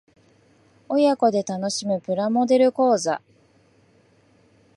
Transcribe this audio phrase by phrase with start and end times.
[0.89, 3.21] 親子で楽しむプラモデル講座